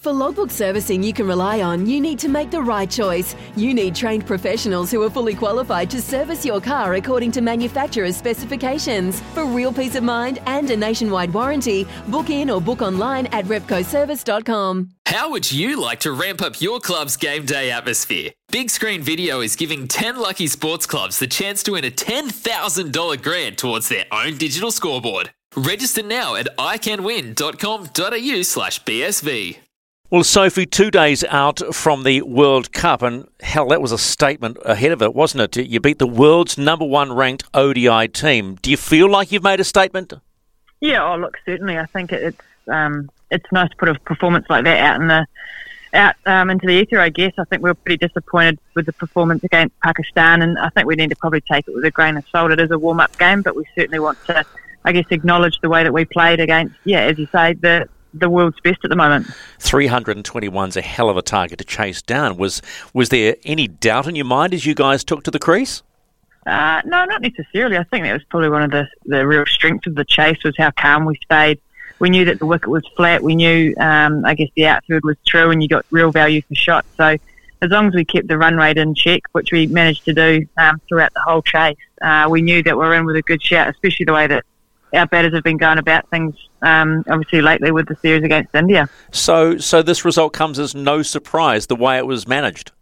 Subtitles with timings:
[0.00, 3.36] For logbook servicing you can rely on, you need to make the right choice.
[3.54, 8.16] You need trained professionals who are fully qualified to service your car according to manufacturer's
[8.16, 9.20] specifications.
[9.34, 13.44] For real peace of mind and a nationwide warranty, book in or book online at
[13.44, 14.88] repcoservice.com.
[15.04, 18.30] How would you like to ramp up your club's game day atmosphere?
[18.50, 23.22] Big Screen Video is giving 10 lucky sports clubs the chance to win a $10,000
[23.22, 25.30] grant towards their own digital scoreboard.
[25.54, 29.58] Register now at iCanWin.com.au slash BSV.
[30.10, 34.58] Well, Sophie, two days out from the World Cup, and hell, that was a statement
[34.64, 35.68] ahead of it, wasn't it?
[35.68, 38.56] You beat the world's number one ranked ODI team.
[38.60, 40.12] Do you feel like you've made a statement?
[40.80, 41.78] Yeah, oh look, certainly.
[41.78, 45.26] I think it's um, it's nice to put a performance like that out in the
[45.94, 46.98] out um, into the ether.
[46.98, 50.70] I guess I think we were pretty disappointed with the performance against Pakistan, and I
[50.70, 52.50] think we need to probably take it with a grain of salt.
[52.50, 54.44] It is a warm up game, but we certainly want to,
[54.84, 58.28] I guess, acknowledge the way that we played against, yeah, as you say, the the
[58.28, 59.26] world's best at the moment.
[59.58, 62.36] 321's a hell of a target to chase down.
[62.36, 65.82] Was was there any doubt in your mind as you guys took to the crease?
[66.46, 67.76] Uh, no, not necessarily.
[67.76, 70.56] I think that was probably one of the, the real strengths of the chase was
[70.56, 71.60] how calm we stayed.
[71.98, 73.22] We knew that the wicket was flat.
[73.22, 76.54] We knew, um, I guess, the outfield was true, and you got real value for
[76.54, 76.88] shots.
[76.96, 77.18] So
[77.62, 80.46] as long as we kept the run rate in check, which we managed to do
[80.56, 83.42] um, throughout the whole chase, uh, we knew that we were in with a good
[83.42, 84.44] shout, especially the way that
[84.92, 88.88] our batters have been going about things, um, obviously lately with the series against India.
[89.12, 92.72] So, so this result comes as no surprise the way it was managed.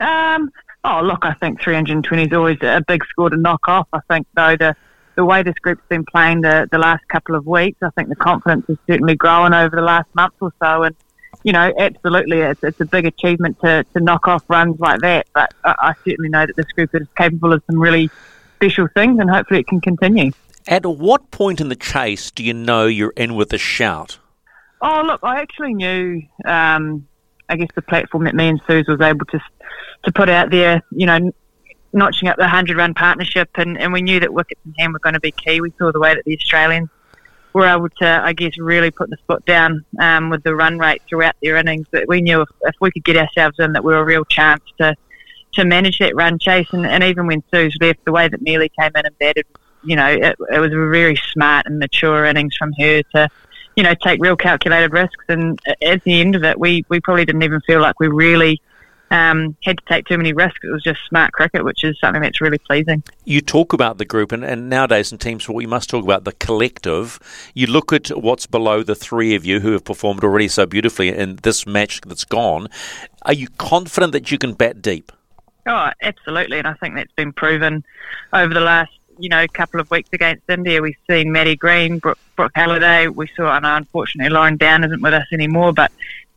[0.00, 0.50] Um,
[0.84, 3.88] oh, look, I think 320 is always a big score to knock off.
[3.92, 4.76] I think though the
[5.14, 8.16] the way this group's been playing the the last couple of weeks, I think the
[8.16, 10.94] confidence has certainly grown over the last month or so, and
[11.42, 15.26] you know, absolutely, it's, it's a big achievement to, to knock off runs like that.
[15.32, 18.10] But I, I certainly know that this group is capable of some really
[18.56, 20.32] special things, and hopefully it can continue.
[20.68, 24.18] At what point in the chase do you know you're in with a shout?
[24.80, 26.22] Oh, look, I actually knew.
[26.44, 27.06] Um,
[27.48, 29.40] I guess the platform that me and Suze was able to
[30.04, 31.32] to put out there, you know,
[31.92, 34.98] notching up the hundred run partnership, and, and we knew that wickets in hand were
[34.98, 35.60] going to be key.
[35.60, 36.88] We saw the way that the Australians
[37.52, 41.02] were able to, I guess, really put the foot down um, with the run rate
[41.08, 41.86] throughout their innings.
[41.90, 44.24] But we knew if, if we could get ourselves in, that we were a real
[44.24, 44.96] chance to
[45.54, 46.68] to manage that run chase.
[46.72, 49.46] And, and even when Suze left, the way that Mealy came in and batted
[49.86, 53.28] you know, it, it was a very smart and mature innings from her to,
[53.76, 55.24] you know, take real calculated risks.
[55.28, 58.60] And at the end of it, we, we probably didn't even feel like we really
[59.10, 60.58] um, had to take too many risks.
[60.64, 63.02] It was just smart cricket, which is something that's really pleasing.
[63.24, 66.24] You talk about the group, and, and nowadays in team sport, you must talk about
[66.24, 67.20] the collective.
[67.54, 71.10] You look at what's below the three of you who have performed already so beautifully
[71.10, 72.68] in this match that's gone.
[73.22, 75.12] Are you confident that you can bat deep?
[75.68, 77.84] Oh, absolutely, and I think that's been proven
[78.32, 81.98] over the last you know, a couple of weeks against India, we've seen Maddie Green,
[81.98, 83.08] Brooke, Brooke Halliday.
[83.08, 85.90] We saw, and unfortunately, Lauren Down isn't with us anymore, but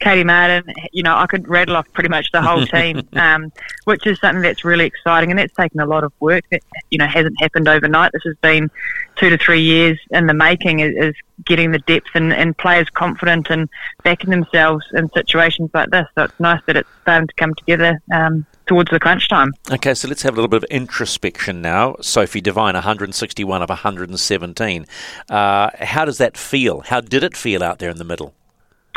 [0.00, 3.52] Katie Martin, you know, I could rattle off pretty much the whole team, um,
[3.84, 6.44] which is something that's really exciting, and that's taken a lot of work.
[6.50, 8.12] That you know hasn't happened overnight.
[8.12, 8.70] This has been
[9.16, 10.80] two to three years in the making.
[10.80, 11.14] Is, is
[11.44, 13.68] getting the depth and, and players confident and
[14.02, 16.06] backing themselves in situations like this.
[16.14, 19.52] So it's nice that it's starting to come together um, towards the crunch time.
[19.70, 21.96] Okay, so let's have a little bit of introspection now.
[22.00, 24.86] Sophie Devine, 161 of 117.
[25.28, 26.80] Uh, how does that feel?
[26.80, 28.34] How did it feel out there in the middle?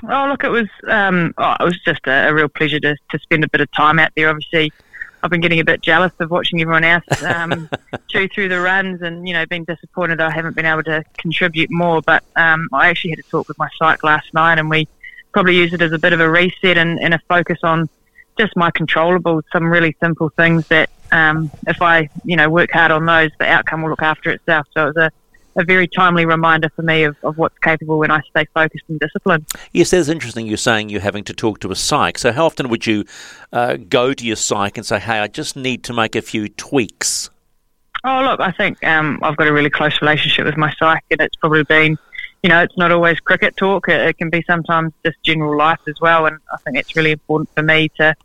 [0.04, 3.20] Oh, look, it was um, oh, it was just a, a, real pleasure to, to
[3.20, 4.30] spend a bit of time out there.
[4.30, 4.72] Obviously,
[5.22, 7.70] I've been getting a bit jealous of watching everyone else um,
[8.08, 11.70] chew through the runs, and you know, been disappointed I haven't been able to contribute
[11.70, 12.02] more.
[12.02, 14.88] But um, I actually had a talk with my psych last night, and we
[15.32, 17.90] probably used it as a bit of a reset and, and a focus on
[18.38, 22.92] just my controllables, some really simple things that um, if I, you know, work hard
[22.92, 24.68] on those, the outcome will look after itself.
[24.74, 25.12] So it was a,
[25.56, 29.00] a very timely reminder for me of, of what's capable when I stay focused and
[29.00, 29.46] disciplined.
[29.72, 30.48] Yes, that's interesting.
[30.48, 32.18] You're saying you're having to talk to a psych.
[32.18, 33.06] So how often would you
[33.52, 36.50] uh, go to your psych and say, hey, I just need to make a few
[36.50, 37.30] tweaks?
[38.04, 41.20] Oh, look, I think um, I've got a really close relationship with my psych, and
[41.20, 41.98] it's probably been
[42.44, 43.90] you know, it's not always cricket talk.
[43.90, 46.26] It, it, can be sometimes just general life as well.
[46.26, 48.16] And I think it's really important for me to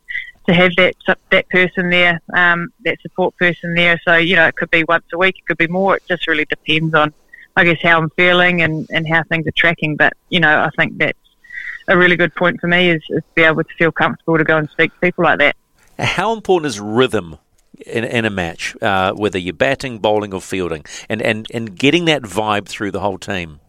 [0.46, 0.94] to have that
[1.30, 4.00] that person there, um, that support person there.
[4.04, 5.96] So you know, it could be once a week, it could be more.
[5.96, 7.12] It just really depends on,
[7.56, 9.96] I guess, how I'm feeling and and how things are tracking.
[9.96, 11.18] But you know, I think that's
[11.88, 14.44] a really good point for me is, is to be able to feel comfortable to
[14.44, 15.56] go and speak to people like that.
[15.98, 17.38] How important is rhythm
[17.86, 22.06] in, in a match, uh, whether you're batting, bowling, or fielding, and, and, and getting
[22.06, 23.60] that vibe through the whole team?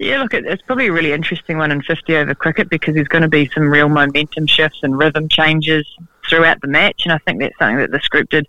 [0.00, 3.20] Yeah, look, it's probably a really interesting one in 50 over cricket because there's going
[3.20, 5.86] to be some real momentum shifts and rhythm changes
[6.26, 8.48] throughout the match, and I think that's something that this group did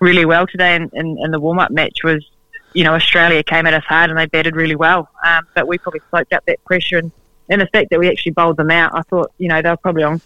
[0.00, 0.74] really well today.
[0.74, 2.26] In, in, in the warm-up match was,
[2.72, 5.76] you know, Australia came at us hard and they batted really well, um, but we
[5.76, 7.12] probably soaked up that pressure and,
[7.50, 8.94] and the fact that we actually bowled them out.
[8.94, 10.22] I thought, you know, they were probably on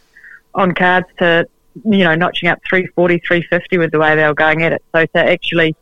[0.55, 1.49] on cards to,
[1.85, 4.85] you know, notching up 340, 350 with the way they were going at it.
[4.95, 5.75] So to actually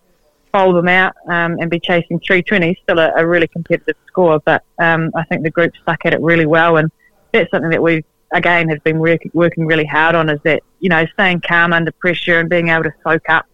[0.53, 4.41] bowl them out um, and be chasing 320 still a, a really competitive score.
[4.45, 6.91] But um, I think the group stuck at it really well, and
[7.33, 10.29] that's something that we've again have been work, working really hard on.
[10.29, 13.47] Is that you know staying calm under pressure and being able to soak up,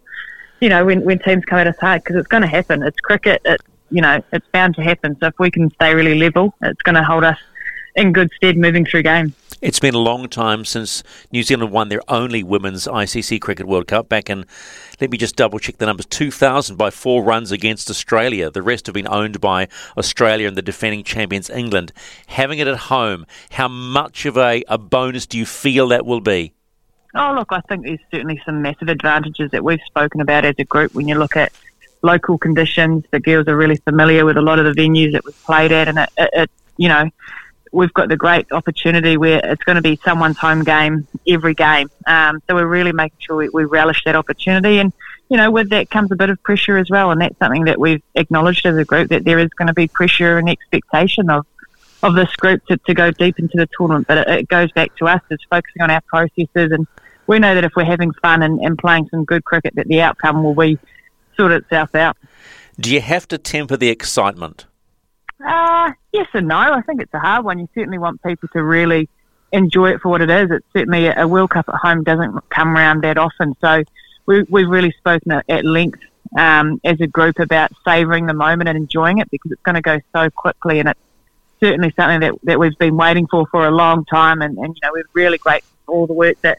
[0.60, 2.82] you know, when when teams come at us hard because it's going to happen.
[2.82, 3.42] It's cricket.
[3.44, 5.16] It's you know it's bound to happen.
[5.20, 7.38] So if we can stay really level, it's going to hold us
[7.96, 9.32] in good stead moving through games.
[9.60, 11.02] It's been a long time since
[11.32, 14.44] New Zealand won their only women's ICC Cricket World Cup back in,
[15.00, 18.50] let me just double check the numbers, 2000 by four runs against Australia.
[18.50, 21.92] The rest have been owned by Australia and the defending champions England.
[22.28, 26.20] Having it at home, how much of a, a bonus do you feel that will
[26.20, 26.52] be?
[27.14, 30.64] Oh, look, I think there's certainly some massive advantages that we've spoken about as a
[30.64, 31.52] group when you look at
[32.02, 33.04] local conditions.
[33.12, 35.86] The girls are really familiar with a lot of the venues that we've played at,
[35.88, 37.08] and it, it, it you know,
[37.74, 41.90] we've got the great opportunity where it's going to be someone's home game every game.
[42.06, 44.78] Um, so we're really making sure we, we, relish that opportunity.
[44.78, 44.92] And,
[45.28, 47.10] you know, with that comes a bit of pressure as well.
[47.10, 49.88] And that's something that we've acknowledged as a group that there is going to be
[49.88, 51.46] pressure and expectation of,
[52.02, 54.06] of this group to, to go deep into the tournament.
[54.06, 56.70] But it, it goes back to us as focusing on our processes.
[56.72, 56.86] And
[57.26, 60.00] we know that if we're having fun and, and playing some good cricket, that the
[60.00, 60.78] outcome will be
[61.36, 62.16] sort itself out.
[62.78, 64.66] Do you have to temper the excitement?
[65.44, 66.56] Uh, yes and no.
[66.56, 67.58] I think it's a hard one.
[67.58, 69.08] You certainly want people to really
[69.52, 70.50] enjoy it for what it is.
[70.50, 73.54] It's certainly a World Cup at home doesn't come around that often.
[73.60, 73.84] So
[74.26, 76.00] we, we've really spoken at, length
[76.36, 79.82] um, as a group about savouring the moment and enjoying it because it's going to
[79.82, 81.00] go so quickly and it's
[81.60, 84.40] certainly something that, that we've been waiting for for a long time.
[84.40, 86.58] And, and you know, we're really grateful for all the work that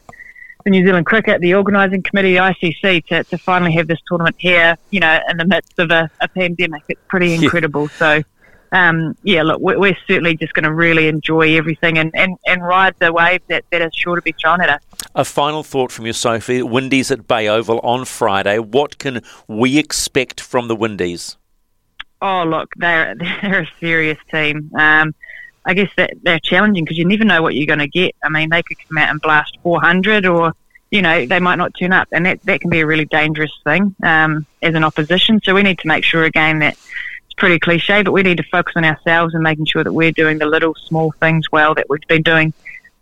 [0.64, 4.36] the New Zealand Cricket, the organising committee, the ICC, to, to finally have this tournament
[4.38, 6.82] here, you know, in the midst of a, a pandemic.
[6.88, 7.88] It's pretty incredible.
[7.88, 8.22] So
[8.72, 12.94] um, yeah, look, we're certainly just going to really enjoy everything and, and, and ride
[12.98, 14.82] the wave that, that is sure to be thrown at us.
[15.14, 16.62] A final thought from you, Sophie.
[16.62, 18.58] Windies at Bay Oval on Friday.
[18.58, 21.36] What can we expect from the Windies?
[22.20, 24.70] Oh, look, they're, they're a serious team.
[24.74, 25.14] Um,
[25.64, 28.14] I guess that they're challenging because you never know what you're going to get.
[28.22, 30.52] I mean, they could come out and blast 400 or,
[30.90, 32.08] you know, they might not turn up.
[32.12, 35.40] And that, that can be a really dangerous thing um, as an opposition.
[35.42, 36.76] So we need to make sure, again, that
[37.36, 40.38] pretty cliche, but we need to focus on ourselves and making sure that we're doing
[40.38, 42.52] the little small things well that we've been doing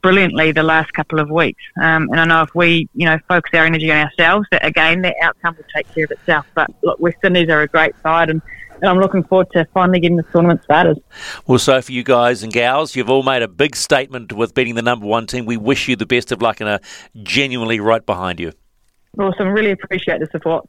[0.03, 1.63] brilliantly the last couple of weeks.
[1.81, 5.03] Um, and I know if we, you know, focus our energy on ourselves, that again,
[5.03, 6.47] the outcome will take care of itself.
[6.55, 8.43] But look, West Indies are a great side and
[8.81, 11.03] and I'm looking forward to finally getting the tournament started.
[11.47, 14.75] Well, so for you guys and gals, you've all made a big statement with beating
[14.75, 15.47] the number one team.
[15.47, 16.81] We wish you the best of luck and are
[17.23, 18.53] genuinely right behind you.
[19.19, 19.49] Awesome.
[19.49, 20.69] Really appreciate the support.